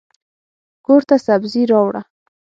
کورته 0.85 1.15
سبزي 1.27 1.63
راوړه. 1.71 2.01